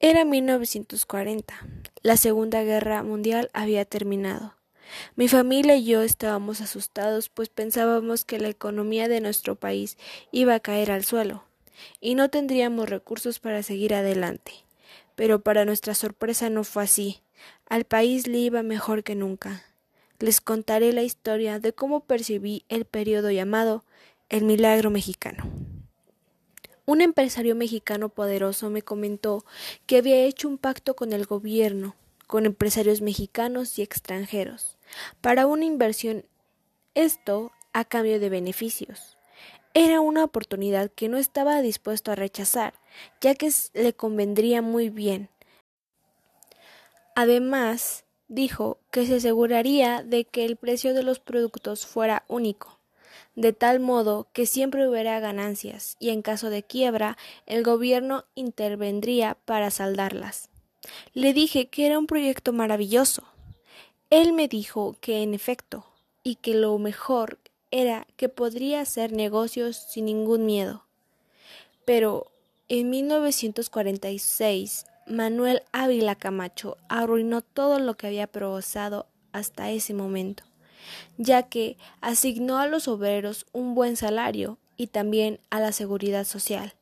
[0.00, 1.54] Era 1940.
[2.02, 4.54] La Segunda Guerra Mundial había terminado.
[5.16, 9.98] Mi familia y yo estábamos asustados, pues pensábamos que la economía de nuestro país
[10.30, 11.42] iba a caer al suelo
[12.00, 14.52] y no tendríamos recursos para seguir adelante.
[15.16, 17.18] Pero para nuestra sorpresa no fue así.
[17.68, 19.64] Al país le iba mejor que nunca.
[20.20, 23.82] Les contaré la historia de cómo percibí el periodo llamado
[24.28, 25.57] el milagro mexicano.
[26.88, 29.44] Un empresario mexicano poderoso me comentó
[29.84, 31.94] que había hecho un pacto con el gobierno,
[32.26, 34.78] con empresarios mexicanos y extranjeros,
[35.20, 36.24] para una inversión,
[36.94, 39.18] esto a cambio de beneficios.
[39.74, 42.72] Era una oportunidad que no estaba dispuesto a rechazar,
[43.20, 45.28] ya que le convendría muy bien.
[47.14, 52.77] Además, dijo que se aseguraría de que el precio de los productos fuera único
[53.34, 59.36] de tal modo que siempre hubiera ganancias y en caso de quiebra el gobierno intervendría
[59.44, 60.50] para saldarlas.
[61.14, 63.22] Le dije que era un proyecto maravilloso.
[64.10, 65.86] Él me dijo que en efecto,
[66.22, 67.38] y que lo mejor
[67.70, 70.84] era que podría hacer negocios sin ningún miedo.
[71.84, 72.30] Pero
[72.68, 80.44] en 1946 Manuel Ávila Camacho arruinó todo lo que había progresado hasta ese momento
[81.16, 86.74] ya que asignó a los obreros un buen salario y también a la seguridad social,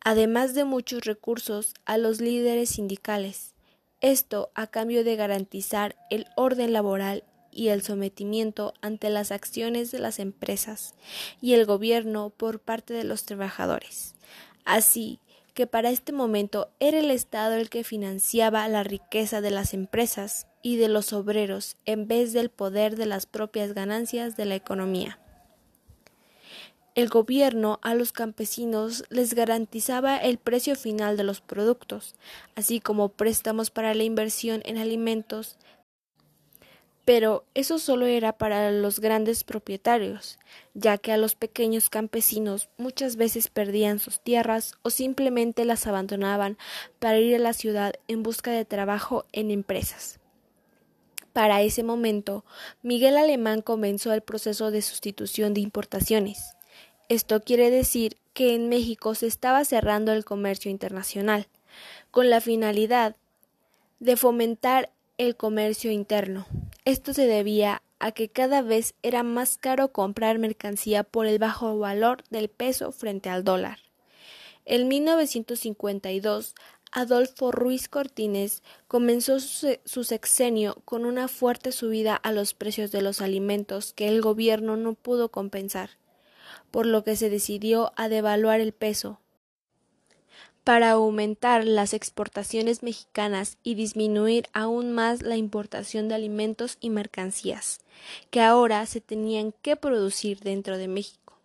[0.00, 3.54] además de muchos recursos a los líderes sindicales,
[4.00, 9.98] esto a cambio de garantizar el orden laboral y el sometimiento ante las acciones de
[9.98, 10.94] las empresas
[11.40, 14.14] y el gobierno por parte de los trabajadores.
[14.64, 15.20] Así
[15.54, 20.46] que para este momento era el Estado el que financiaba la riqueza de las empresas
[20.62, 25.18] y de los obreros en vez del poder de las propias ganancias de la economía.
[26.94, 32.14] El gobierno a los campesinos les garantizaba el precio final de los productos,
[32.54, 35.56] así como préstamos para la inversión en alimentos,
[37.04, 40.38] pero eso solo era para los grandes propietarios,
[40.74, 46.58] ya que a los pequeños campesinos muchas veces perdían sus tierras o simplemente las abandonaban
[47.00, 50.21] para ir a la ciudad en busca de trabajo en empresas.
[51.32, 52.44] Para ese momento,
[52.82, 56.54] Miguel Alemán comenzó el proceso de sustitución de importaciones.
[57.08, 61.48] Esto quiere decir que en México se estaba cerrando el comercio internacional,
[62.10, 63.16] con la finalidad
[64.00, 66.46] de fomentar el comercio interno.
[66.84, 71.78] Esto se debía a que cada vez era más caro comprar mercancía por el bajo
[71.78, 73.78] valor del peso frente al dólar.
[74.64, 76.54] En 1952,
[76.92, 83.22] Adolfo Ruiz Cortines comenzó su sexenio con una fuerte subida a los precios de los
[83.22, 85.90] alimentos que el gobierno no pudo compensar,
[86.70, 89.18] por lo que se decidió a devaluar el peso
[90.64, 97.80] para aumentar las exportaciones mexicanas y disminuir aún más la importación de alimentos y mercancías,
[98.30, 101.36] que ahora se tenían que producir dentro de México.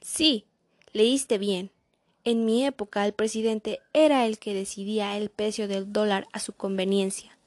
[0.00, 0.44] Sí,
[0.92, 1.70] leíste bien.
[2.26, 6.52] En mi época el presidente era el que decidía el precio del dólar a su
[6.52, 7.38] conveniencia.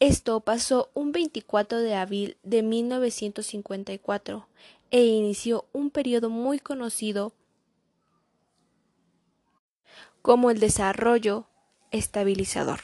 [0.00, 4.48] Esto pasó un 24 de abril de 1954
[4.90, 7.32] e inició un periodo muy conocido
[10.22, 11.46] como el desarrollo
[11.92, 12.80] estabilizador.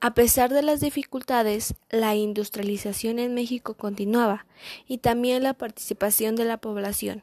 [0.00, 4.44] A pesar de las dificultades, la industrialización en México continuaba
[4.86, 7.22] y también la participación de la población.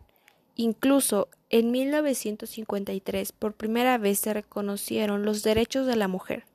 [0.55, 6.45] Incluso en 1953 por primera vez se reconocieron los derechos de la mujer.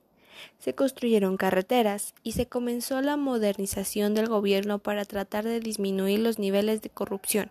[0.58, 6.38] Se construyeron carreteras y se comenzó la modernización del gobierno para tratar de disminuir los
[6.38, 7.50] niveles de corrupción,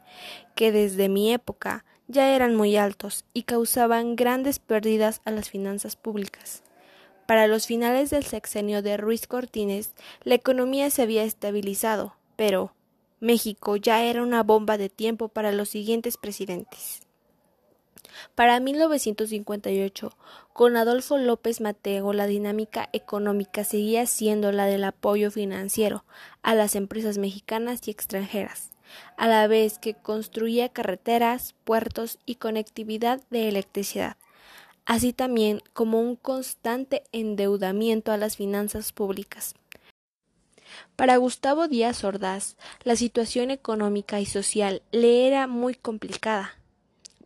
[0.55, 5.95] que desde mi época ya eran muy altos y causaban grandes pérdidas a las finanzas
[5.95, 6.63] públicas.
[7.25, 9.93] Para los finales del sexenio de Ruiz Cortines,
[10.23, 12.73] la economía se había estabilizado, pero
[13.23, 17.03] México ya era una bomba de tiempo para los siguientes presidentes.
[18.35, 20.11] Para 1958,
[20.51, 26.03] con Adolfo López Mateo, la dinámica económica seguía siendo la del apoyo financiero
[26.41, 28.71] a las empresas mexicanas y extranjeras,
[29.15, 34.17] a la vez que construía carreteras, puertos y conectividad de electricidad,
[34.85, 39.55] así también como un constante endeudamiento a las finanzas públicas.
[40.95, 46.55] Para Gustavo Díaz Ordaz, la situación económica y social le era muy complicada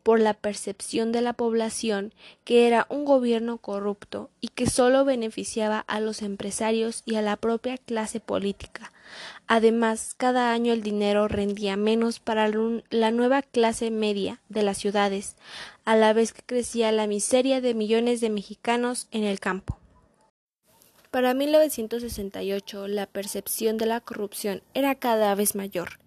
[0.03, 2.13] por la percepción de la población
[2.45, 7.35] que era un gobierno corrupto y que solo beneficiaba a los empresarios y a la
[7.35, 8.93] propia clase política.
[9.47, 12.49] Además, cada año el dinero rendía menos para
[12.89, 15.35] la nueva clase media de las ciudades,
[15.83, 19.77] a la vez que crecía la miseria de millones de mexicanos en el campo.
[21.11, 25.99] Para 1968 la percepción de la corrupción era cada vez mayor,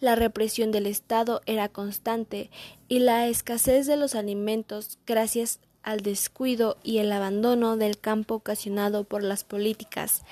[0.00, 2.50] la represión del Estado era constante
[2.88, 9.04] y la escasez de los alimentos, gracias al descuido y el abandono del campo ocasionado
[9.04, 10.22] por las políticas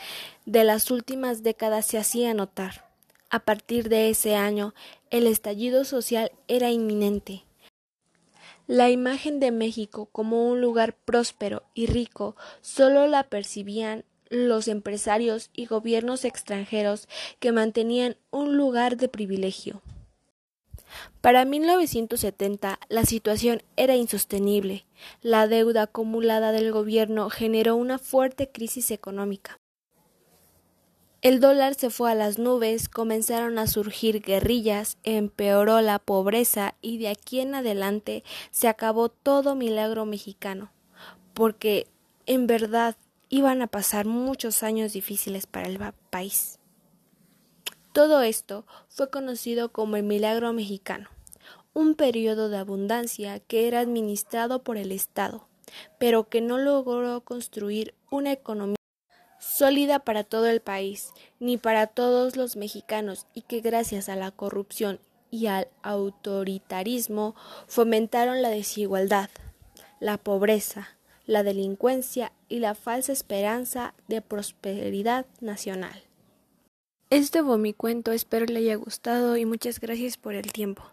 [0.44, 2.84] de las últimas décadas se hacía notar.
[3.30, 4.74] A partir de ese año,
[5.10, 7.44] el estallido social era inminente.
[8.66, 15.50] La imagen de México como un lugar próspero y rico solo la percibían los empresarios
[15.52, 17.08] y gobiernos extranjeros
[17.38, 19.82] que mantenían un lugar de privilegio.
[21.20, 24.86] Para 1970 la situación era insostenible.
[25.22, 29.58] La deuda acumulada del gobierno generó una fuerte crisis económica.
[31.22, 36.98] El dólar se fue a las nubes, comenzaron a surgir guerrillas, empeoró la pobreza y
[36.98, 40.70] de aquí en adelante se acabó todo milagro mexicano,
[41.34, 41.88] porque
[42.26, 42.96] en verdad
[43.28, 45.78] iban a pasar muchos años difíciles para el
[46.10, 46.58] país.
[47.92, 51.08] Todo esto fue conocido como el milagro mexicano,
[51.72, 55.48] un periodo de abundancia que era administrado por el Estado,
[55.98, 58.76] pero que no logró construir una economía
[59.38, 64.30] sólida para todo el país, ni para todos los mexicanos, y que gracias a la
[64.30, 65.00] corrupción
[65.30, 67.34] y al autoritarismo
[67.66, 69.30] fomentaron la desigualdad,
[70.00, 70.95] la pobreza,
[71.26, 76.02] la delincuencia y la falsa esperanza de prosperidad nacional.
[77.10, 80.90] Este mi cuento, espero le haya gustado y muchas gracias por el tiempo.